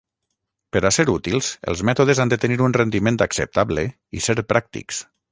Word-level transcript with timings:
Per 0.75 0.79
a 0.89 0.91
ser 0.95 1.03
útils, 1.15 1.49
els 1.73 1.83
mètodes 1.89 2.21
han 2.23 2.31
de 2.33 2.39
tenir 2.45 2.57
un 2.67 2.75
rendiment 2.81 3.19
acceptable 3.27 3.83
i 4.21 4.23
ser 4.29 4.37
pràctics. 4.55 5.03